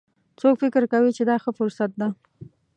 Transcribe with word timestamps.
څوک 0.39 0.55
فکر 0.61 0.83
کوي 0.93 1.11
چې 1.17 1.23
دا 1.29 1.35
ښه 1.43 1.51
فرصت 1.57 1.91
ده 1.99 2.07